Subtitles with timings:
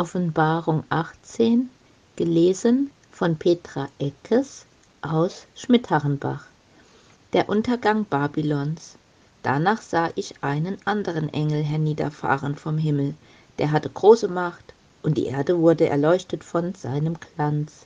[0.00, 1.68] Offenbarung 18,
[2.16, 4.64] gelesen von Petra Eckes
[5.02, 6.46] aus Schmidharrenbach.
[7.34, 8.96] Der Untergang Babylons.
[9.42, 13.14] Danach sah ich einen anderen Engel herniederfahren vom Himmel,
[13.58, 17.84] der hatte große Macht, und die Erde wurde erleuchtet von seinem Glanz.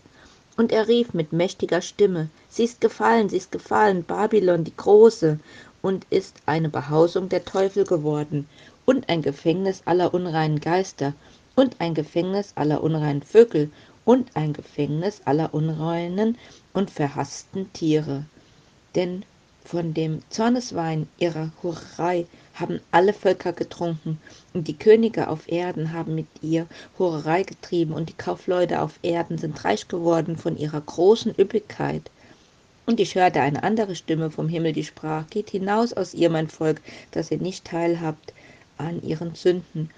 [0.57, 5.41] Und er rief mit mächtiger Stimme, sie ist gefallen, sie ist gefallen, Babylon die Große,
[5.83, 8.49] und ist eine Behausung der Teufel geworden,
[8.85, 11.13] und ein Gefängnis aller unreinen Geister,
[11.55, 13.71] und ein Gefängnis aller unreinen Vögel,
[14.05, 16.37] und ein Gefängnis aller unreinen
[16.73, 18.27] und verhassten Tiere.
[18.95, 19.25] Denn
[19.65, 24.21] von dem Zorneswein ihrer Hurerei haben alle Völker getrunken,
[24.53, 26.67] und die Könige auf Erden haben mit ihr
[26.99, 32.11] Hurerei getrieben, und die Kaufleute auf Erden sind reich geworden von ihrer großen Üppigkeit.
[32.87, 36.49] Und ich hörte eine andere Stimme vom Himmel, die sprach, Geht hinaus aus ihr, mein
[36.49, 38.35] Volk, dass ihr nicht teilhabt
[38.77, 39.89] an ihren Sünden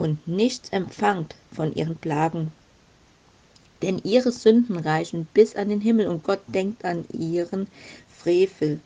[0.00, 2.52] und nichts empfangt von ihren Plagen.
[3.82, 7.66] Denn ihre Sünden reichen bis an den Himmel, und Gott denkt an ihren
[8.08, 8.80] Frevel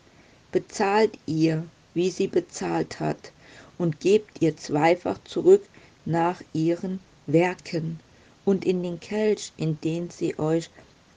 [0.53, 3.33] bezahlt ihr, wie sie bezahlt hat,
[3.79, 5.65] und gebt ihr zweifach zurück
[6.05, 7.99] nach ihren Werken.
[8.45, 10.71] Und in den Kelch, in den sie euch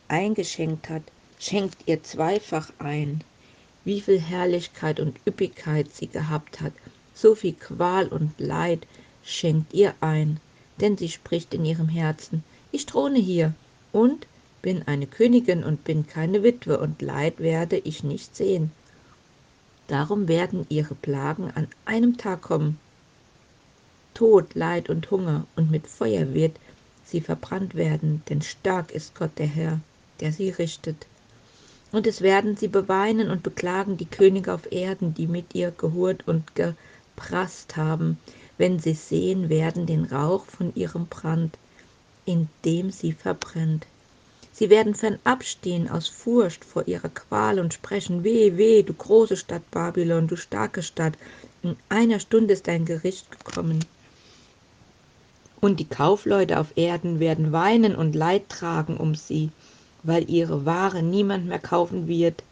[0.08, 1.04] eingeschenkt hat,
[1.40, 3.24] schenkt ihr zweifach ein.
[3.84, 6.74] Wie viel Herrlichkeit und Üppigkeit sie gehabt hat,
[7.14, 8.88] so viel Qual und Leid
[9.28, 10.40] schenkt ihr ein.
[10.80, 13.54] Denn sie spricht in ihrem Herzen, ich throne hier
[13.92, 14.28] und
[14.62, 18.72] bin eine Königin und bin keine Witwe und Leid werde ich nicht sehen.
[19.88, 22.80] Darum werden ihre Plagen an einem Tag kommen.
[24.14, 26.58] Tod, Leid und Hunger, und mit Feuer wird
[27.06, 29.80] sie verbrannt werden, denn stark ist Gott der Herr,
[30.20, 31.08] der sie richtet.
[31.92, 36.28] Und es werden sie beweinen und beklagen die Könige auf Erden, die mit ihr gehurt
[36.28, 38.18] und geprasst haben,
[38.58, 41.58] wenn sie sehen werden den Rauch von ihrem Brand,
[42.26, 43.88] in dem sie verbrennt.
[44.52, 49.38] Sie werden fernab stehen aus Furcht vor ihrer Qual und sprechen, weh, weh, du große
[49.38, 51.14] Stadt Babylon, du starke Stadt,
[51.62, 53.86] in einer Stunde ist dein Gericht gekommen.
[55.62, 59.52] Und die Kaufleute auf Erden werden weinen und Leid tragen um sie,
[60.04, 62.44] weil ihre Ware niemand mehr kaufen wird.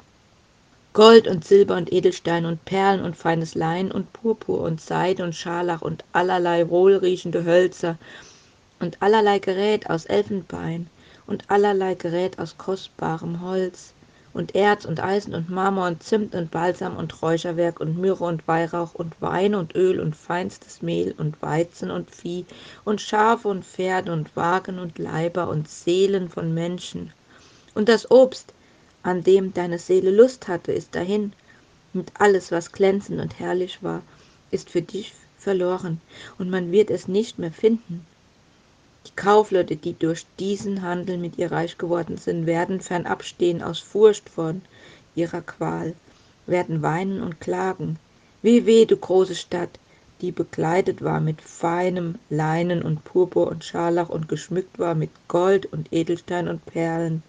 [0.95, 5.35] Gold und Silber und Edelstein und Perlen und feines Lein und Purpur und Seide und
[5.35, 7.97] Scharlach und allerlei wohlriechende Hölzer
[8.79, 10.87] und allerlei Gerät aus Elfenbein
[11.27, 13.93] und allerlei Gerät aus kostbarem Holz
[14.33, 18.47] und Erz und Eisen und Marmor und Zimt und Balsam und Räucherwerk und Myrrhe und
[18.47, 22.45] Weihrauch und Wein und Öl und feinstes Mehl und Weizen und Vieh
[22.85, 27.11] und Schafe und Pferde und Wagen und Leiber und Seelen von Menschen.
[27.73, 28.53] Und das Obst,
[29.05, 31.33] an dem deine Seele Lust hatte, ist dahin,
[31.93, 34.01] und alles, was glänzend und herrlich war,
[34.49, 36.01] ist für dich verloren,
[36.39, 38.03] und man wird es nicht mehr finden.
[39.05, 43.79] Die Kaufleute, die durch diesen Handel mit ihr reich geworden sind, werden fernab stehen aus
[43.79, 44.63] Furcht von
[45.13, 45.93] ihrer Qual,
[46.47, 47.99] werden weinen und klagen.
[48.41, 49.79] Wie weh, du große Stadt,
[50.21, 55.67] die bekleidet war mit feinem Leinen und Purpur und Scharlach und geschmückt war mit Gold
[55.67, 57.21] und Edelstein und Perlen.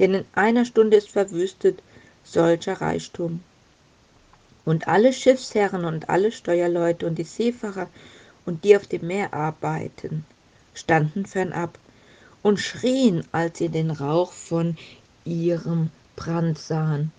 [0.00, 1.82] Denn in einer Stunde ist verwüstet
[2.24, 3.44] solcher Reichtum.
[4.64, 7.86] Und alle Schiffsherren und alle Steuerleute und die Seefahrer
[8.46, 10.24] und die auf dem Meer arbeiten,
[10.72, 11.78] standen fernab
[12.42, 14.78] und schrien, als sie den Rauch von
[15.26, 17.12] ihrem Brand sahen.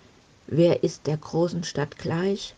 [0.48, 2.54] Wer ist der großen Stadt gleich?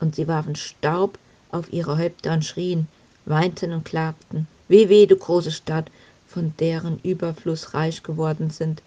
[0.00, 1.18] Und sie warfen Staub
[1.50, 2.88] auf ihre Häupter und schrien,
[3.26, 4.48] weinten und klagten.
[4.68, 5.90] Weh, weh, du große Stadt,
[6.26, 8.82] von deren Überfluss reich geworden sind,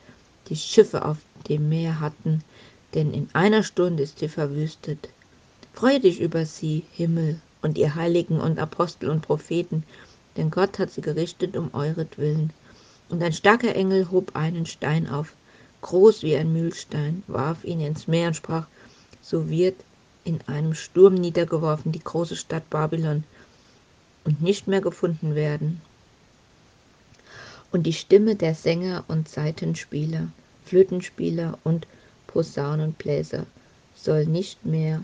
[0.50, 1.18] die Schiffe auf
[1.48, 2.44] dem Meer hatten,
[2.94, 5.10] denn in einer Stunde ist sie verwüstet.
[5.74, 9.84] Freue dich über sie, Himmel, und ihr Heiligen und Apostel und Propheten,
[10.38, 12.52] denn Gott hat sie gerichtet um euretwillen.
[13.10, 15.34] Und ein starker Engel hob einen Stein auf,
[15.82, 18.68] groß wie ein Mühlstein, warf ihn ins Meer und sprach,
[19.22, 19.76] so wird
[20.24, 23.24] in einem Sturm niedergeworfen die große Stadt Babylon
[24.24, 25.82] und nicht mehr gefunden werden.
[27.76, 30.30] Und die Stimme der Sänger und Saitenspieler,
[30.64, 31.88] Flötenspieler und
[32.26, 33.46] Posaunenbläser
[33.94, 35.04] soll nicht mehr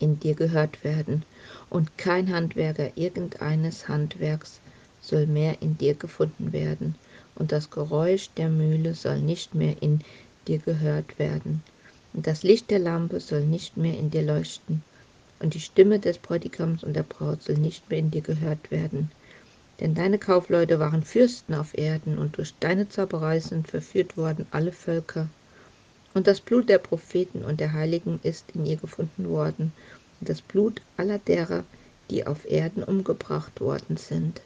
[0.00, 1.24] in dir gehört werden,
[1.70, 4.60] und kein Handwerker irgendeines Handwerks
[5.00, 6.94] soll mehr in dir gefunden werden,
[7.36, 10.00] und das Geräusch der Mühle soll nicht mehr in
[10.46, 11.62] dir gehört werden,
[12.12, 14.82] und das Licht der Lampe soll nicht mehr in dir leuchten,
[15.38, 19.10] und die Stimme des Bräutigams und der Braut soll nicht mehr in dir gehört werden.
[19.80, 24.72] Denn deine Kaufleute waren Fürsten auf Erden, und durch deine Zauberei sind verführt worden alle
[24.72, 25.28] Völker.
[26.12, 29.72] Und das Blut der Propheten und der Heiligen ist in ihr gefunden worden,
[30.20, 31.64] und das Blut aller derer,
[32.10, 34.42] die auf Erden umgebracht worden sind.